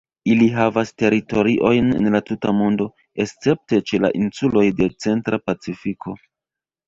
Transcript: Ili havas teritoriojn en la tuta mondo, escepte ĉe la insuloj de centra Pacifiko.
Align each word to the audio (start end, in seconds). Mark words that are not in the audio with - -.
Ili 0.33 0.45
havas 0.53 0.91
teritoriojn 1.01 1.91
en 1.97 2.07
la 2.15 2.21
tuta 2.29 2.53
mondo, 2.61 2.87
escepte 3.25 3.81
ĉe 3.91 4.01
la 4.05 4.11
insuloj 4.23 4.63
de 4.81 4.89
centra 5.05 5.41
Pacifiko. 5.51 6.17